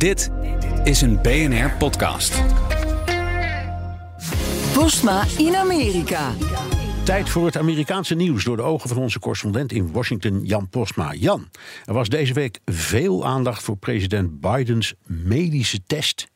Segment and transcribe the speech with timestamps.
[0.00, 0.30] Dit
[0.84, 2.42] is een BNR podcast.
[4.72, 6.32] Postma in Amerika.
[7.04, 11.14] Tijd voor het Amerikaanse nieuws door de ogen van onze correspondent in Washington, Jan Postma.
[11.14, 11.48] Jan,
[11.84, 16.29] er was deze week veel aandacht voor president Bidens medische test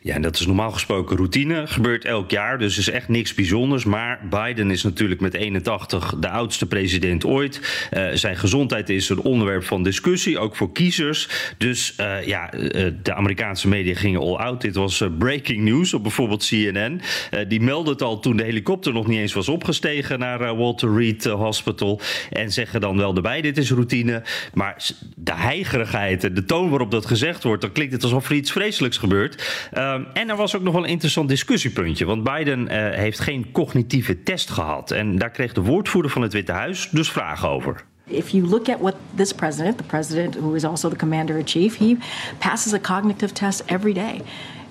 [0.00, 1.66] ja, en dat is normaal gesproken routine.
[1.66, 3.84] Gebeurt elk jaar, dus is echt niks bijzonders.
[3.84, 7.88] Maar Biden is natuurlijk met 81 de oudste president ooit.
[7.92, 11.28] Uh, zijn gezondheid is een onderwerp van discussie, ook voor kiezers.
[11.58, 14.60] Dus uh, ja, uh, de Amerikaanse media gingen all out.
[14.60, 17.00] Dit was breaking news op bijvoorbeeld CNN.
[17.48, 21.24] die meldde het al toen de helikopter nog niet eens was opgestegen naar Walter Reed
[21.24, 22.00] Hospital.
[22.30, 24.22] En zeggen dan wel erbij, dit is routine.
[24.54, 27.62] Maar de heigerigheid en de toon waarop dat gezegd wordt...
[27.62, 29.59] dan klinkt het alsof er iets vreselijks gebeurt...
[29.78, 32.04] Um, en er was ook nog wel een interessant discussiepuntje.
[32.04, 34.90] Want Biden uh, heeft geen cognitieve test gehad.
[34.90, 37.84] En daar kreeg de woordvoerder van het Witte Huis dus vragen over.
[38.04, 41.46] If you look at what this president, the president who is also the commander in
[41.46, 41.96] chief, he
[42.38, 44.20] passes a cognitive test every day.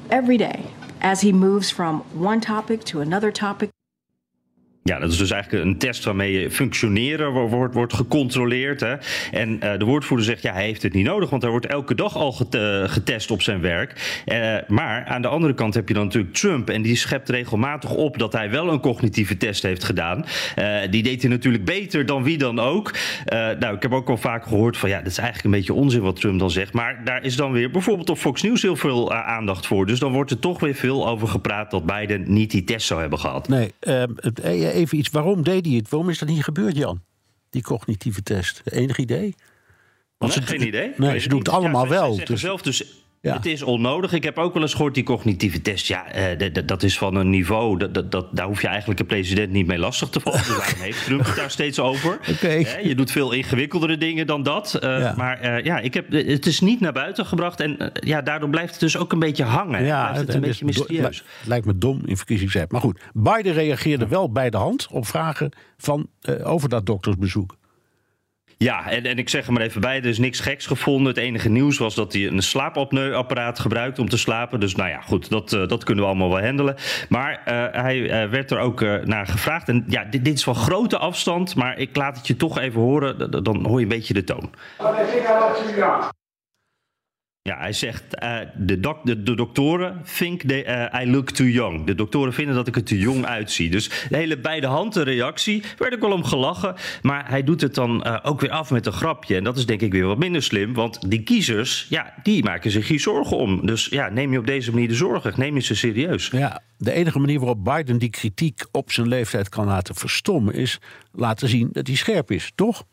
[0.07, 0.59] Every day.
[0.98, 3.70] As he moves from one topic to another topic.
[4.84, 8.80] Ja, dat is dus eigenlijk een test waarmee je functioneren wordt, wordt gecontroleerd.
[8.80, 8.96] Hè.
[9.32, 11.96] En uh, de woordvoerder zegt, ja, hij heeft het niet nodig, want hij wordt elke
[11.96, 12.32] dag al
[12.86, 14.21] getest op zijn werk.
[14.26, 17.96] Uh, maar aan de andere kant heb je dan natuurlijk Trump, en die schept regelmatig
[17.96, 20.26] op dat hij wel een cognitieve test heeft gedaan.
[20.90, 22.93] Die deed hij natuurlijk beter dan wie dan ook.
[23.60, 26.02] nou, ik heb ook al vaak gehoord van, ja, dat is eigenlijk een beetje onzin
[26.02, 26.74] wat Trump dan zegt.
[26.74, 29.86] Maar daar is dan weer bijvoorbeeld op Fox News heel veel aandacht voor.
[29.86, 33.02] Dus dan wordt er toch weer veel over gepraat dat Biden niet die test zou
[33.02, 33.48] hebben gehad.
[33.48, 33.71] Nee,
[34.71, 35.09] even iets.
[35.09, 35.89] Waarom deed hij het?
[35.89, 37.01] Waarom is dat niet gebeurd, Jan?
[37.49, 38.62] Die cognitieve test.
[38.65, 39.35] Enig idee?
[40.17, 40.91] Want nee, ze, geen idee.
[40.98, 42.13] Nee, ze doen het allemaal ja, wel.
[42.13, 43.34] Ze dus, zelf dus ja.
[43.35, 44.13] Het is onnodig.
[44.13, 45.87] Ik heb ook wel eens gehoord, die cognitieve test.
[45.87, 47.77] Ja, uh, dat is van een niveau.
[47.91, 50.39] Dat, dat, daar hoef je eigenlijk een president niet mee lastig te vallen.
[50.39, 52.20] Dus waarom heeft Trump het daar steeds over?
[52.29, 52.84] Okay.
[52.84, 54.79] Je doet veel ingewikkeldere dingen dan dat.
[54.84, 55.13] Uh, ja.
[55.17, 57.59] Maar ja, ik heb, het is niet naar buiten gebracht.
[57.59, 59.84] En ja, daardoor blijft het dus ook een beetje hangen.
[59.84, 61.17] Ja, het, het een beetje mysterieus.
[61.17, 62.71] Het lijkt me dom in verkiezingstijd.
[62.71, 66.08] Maar goed, Biden reageerde wel bij de hand op vragen van,
[66.44, 67.58] over dat doktersbezoek.
[68.64, 71.08] Ja, en, en ik zeg er maar even bij, er is niks geks gevonden.
[71.08, 74.59] Het enige nieuws was dat hij een slaapapneuapparaat gebruikt om te slapen.
[74.59, 76.75] Dus nou ja, goed, dat, uh, dat kunnen we allemaal wel handelen.
[77.09, 79.70] Maar uh, hij uh, werd er ook naar gevraagd.
[79.70, 82.81] En ja, dit, dit, is van grote afstand, maar ik laat het je toch even
[82.81, 83.44] horen.
[83.44, 84.50] Dan hoor je een beetje de toon.
[87.50, 91.86] Ja, hij zegt, uh, de, dok de, de, doktoren think uh, I look too young.
[91.86, 93.70] De doktoren vinden dat ik er te jong uitzie.
[93.70, 96.76] Dus de hele beide handen reactie, werd ik wel om gelachen.
[97.02, 99.36] Maar hij doet het dan uh, ook weer af met een grapje.
[99.36, 100.74] En dat is denk ik weer wat minder slim.
[100.74, 103.66] Want die kiezers, ja, die maken zich hier zorgen om.
[103.66, 105.34] Dus ja, neem je op deze manier de zorgen.
[105.36, 106.28] Neem je ze serieus.
[106.28, 110.54] Ja, de enige manier waarop Biden die kritiek op zijn leeftijd kan laten verstommen...
[110.54, 110.80] is
[111.12, 112.84] laten zien dat hij scherp is, toch?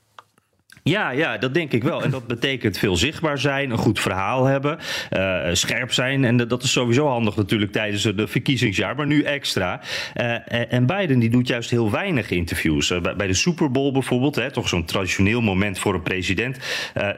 [0.88, 2.02] Ja, ja, dat denk ik wel.
[2.02, 4.78] En dat betekent veel zichtbaar zijn, een goed verhaal hebben,
[5.16, 6.24] uh, scherp zijn.
[6.24, 9.80] En dat is sowieso handig natuurlijk tijdens het verkiezingsjaar, maar nu extra.
[10.14, 12.90] Uh, en Biden die doet juist heel weinig interviews.
[12.90, 16.58] Uh, bij de Super Bowl bijvoorbeeld, hè, toch zo'n traditioneel moment voor een president,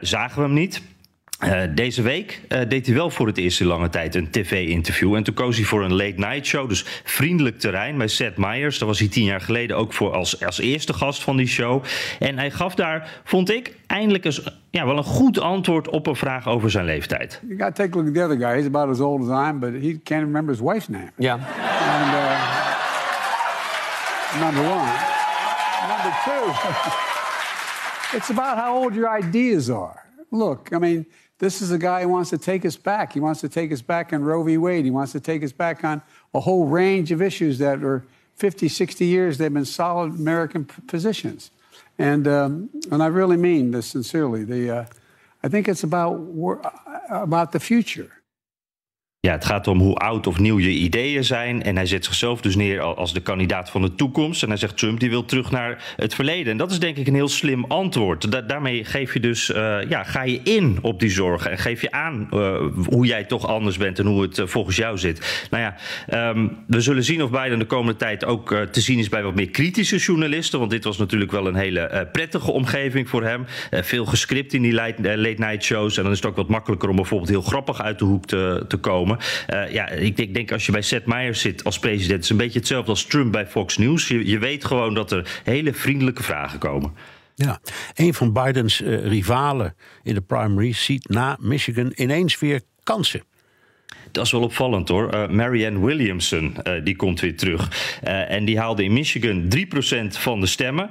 [0.01, 0.81] zagen we hem niet.
[1.39, 5.15] Uh, deze week uh, deed hij wel voor het eerst in lange tijd een tv-interview.
[5.15, 8.77] En toen koos hij voor een late-night show, dus vriendelijk terrein bij Seth Meyers.
[8.79, 11.83] Daar was hij tien jaar geleden ook voor als, als eerste gast van die show.
[12.19, 16.15] En hij gaf daar, vond ik, eindelijk eens ja, wel een goed antwoord op een
[16.15, 17.41] vraag over zijn leeftijd.
[17.47, 18.55] You got to take a look at the other guy.
[18.55, 21.11] He's about as old as I am, but he can't remember his wife's name.
[21.17, 21.33] Ja.
[21.33, 22.39] And, uh,
[24.41, 24.91] number one.
[25.87, 26.51] Number two,
[28.17, 30.03] it's about how old your ideas are.
[30.31, 31.05] Look, I mean...
[31.39, 33.13] This is a guy who wants to take us back.
[33.13, 34.57] He wants to take us back on Roe v.
[34.57, 34.85] Wade.
[34.85, 36.01] He wants to take us back on
[36.33, 38.05] a whole range of issues that are
[38.35, 41.51] 50, 60 years they've been solid American positions.
[41.97, 44.45] And um, and I really mean this sincerely.
[44.45, 44.85] The uh,
[45.43, 46.15] I think it's about
[47.09, 48.18] about the future.
[49.21, 51.63] Ja, het gaat om hoe oud of nieuw je ideeën zijn.
[51.63, 54.43] En hij zet zichzelf dus neer als de kandidaat van de toekomst.
[54.43, 56.51] En hij zegt Trump die wil terug naar het verleden.
[56.51, 58.31] En dat is denk ik een heel slim antwoord.
[58.31, 61.51] Da daarmee geef je dus, uh, ja, ga je in op die zorgen.
[61.51, 64.75] En geef je aan uh, hoe jij toch anders bent en hoe het uh, volgens
[64.75, 65.47] jou zit.
[65.49, 65.75] Nou ja,
[66.29, 69.35] um, we zullen zien of Biden de komende tijd ook te zien is bij wat
[69.35, 70.59] meer kritische journalisten.
[70.59, 73.45] Want dit was natuurlijk wel een hele prettige omgeving voor hem.
[73.71, 75.97] veel gescript in die late, late night shows.
[75.97, 78.65] En dan is het ook wat makkelijker om bijvoorbeeld heel grappig uit de hoek te,
[78.67, 79.08] te komen.
[79.09, 82.37] Uh, ja, ik denk, denk, als je bij Seth Meyers zit als president, is een
[82.37, 84.07] beetje hetzelfde als Trump bij Fox News.
[84.07, 86.93] Je, je weet gewoon dat er hele vriendelijke vragen komen.
[87.35, 87.59] Ja,
[87.95, 93.23] een van Bidens uh, rivalen in de primaries ziet na Michigan ineens weer kansen.
[94.11, 95.13] Dat is wel opvallend hoor.
[95.13, 97.97] Uh, Marianne Williamson, uh, die komt weer terug.
[98.03, 100.89] Uh, en die haalde in Michigan 3% van de stemmen.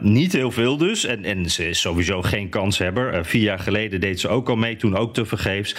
[0.00, 1.04] niet heel veel dus.
[1.04, 3.24] En, en ze is sowieso geen kanshebber.
[3.24, 5.74] vier jaar geleden deed ze ook al mee, toen ook te vergeefs.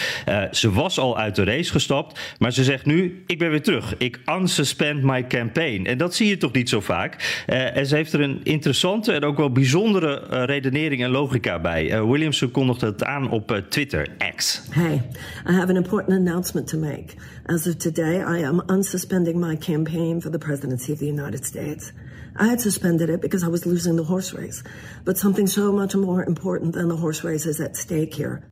[0.51, 2.35] ze was al uit de race gestapt.
[2.37, 3.95] Maar ze zegt nu, ik ben weer terug.
[3.97, 5.85] Ik unsuspend my campaign.
[5.85, 7.43] En dat zie je toch niet zo vaak.
[7.45, 12.05] en ze heeft er een interessante en ook wel bijzondere redenering en logica bij.
[12.05, 14.61] Williamson kondigde het aan op Twitter, X.
[14.69, 15.01] Hey,
[15.49, 17.17] I have an important announcement announcement to make.
[17.45, 21.91] As of today, I am unsuspending my campaign for the presidency of the United States.
[22.35, 24.63] I had suspended it because I was losing the horse race.
[25.05, 28.43] But something so much more important than the horse race is at stake here.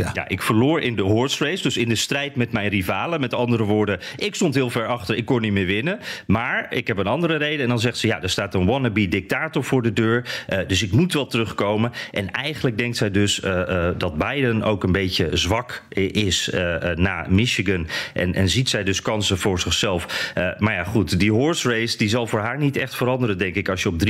[0.00, 0.10] Ja.
[0.14, 0.28] ja.
[0.28, 3.20] ik verloor in de horse race, dus in de strijd met mijn rivalen.
[3.20, 5.98] Met andere woorden, ik stond heel ver achter, ik kon niet meer winnen.
[6.26, 7.62] Maar ik heb een andere reden.
[7.62, 10.44] En dan zegt ze, ja, er staat een wannabe dictator voor de deur.
[10.48, 11.92] Uh, dus ik moet wel terugkomen.
[12.10, 15.82] En eigenlijk denkt zij dus uh, uh, dat Biden ook een beetje zwak
[16.12, 16.50] is
[16.94, 17.86] na Michigan.
[18.14, 20.32] En, en ziet zij dus kansen voor zichzelf.
[20.58, 23.68] maar ja, goed, die horse race die zal voor haar niet echt veranderen, denk ik,
[23.68, 24.00] als je op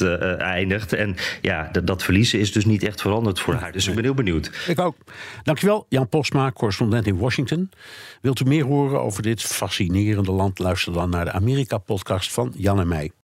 [0.00, 0.06] 3%
[0.38, 0.92] eindigt.
[0.92, 3.72] En ja, dat verliezen is dus niet echt veranderd voor haar.
[3.72, 4.50] Dus ik ben heel benieuwd.
[4.66, 4.96] Ik ook.
[5.42, 7.70] Dankjewel, Jan Postma, correspondent in Washington.
[8.20, 10.58] Wilt u meer horen over dit fascinerende land?
[10.58, 13.10] Luister dan naar de Amerika-podcast van Jan en mij.